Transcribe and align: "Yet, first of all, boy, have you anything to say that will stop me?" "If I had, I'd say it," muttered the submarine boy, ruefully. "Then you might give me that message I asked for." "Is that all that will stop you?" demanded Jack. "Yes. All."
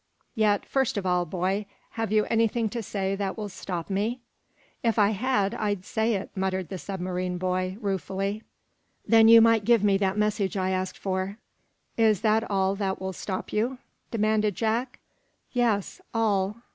"Yet, 0.33 0.65
first 0.65 0.97
of 0.97 1.05
all, 1.05 1.27
boy, 1.27 1.67
have 1.91 2.11
you 2.11 2.25
anything 2.25 2.69
to 2.69 2.81
say 2.81 3.15
that 3.17 3.37
will 3.37 3.49
stop 3.49 3.87
me?" 3.87 4.19
"If 4.81 4.97
I 4.97 5.11
had, 5.11 5.53
I'd 5.53 5.85
say 5.85 6.15
it," 6.15 6.31
muttered 6.35 6.69
the 6.69 6.79
submarine 6.79 7.37
boy, 7.37 7.77
ruefully. 7.79 8.41
"Then 9.07 9.27
you 9.27 9.41
might 9.41 9.63
give 9.63 9.83
me 9.83 9.99
that 9.99 10.17
message 10.17 10.57
I 10.57 10.71
asked 10.71 10.97
for." 10.97 11.37
"Is 11.97 12.21
that 12.21 12.49
all 12.49 12.73
that 12.77 12.99
will 12.99 13.13
stop 13.13 13.53
you?" 13.53 13.77
demanded 14.09 14.55
Jack. 14.55 14.97
"Yes. 15.53 16.01
All." 16.15 16.55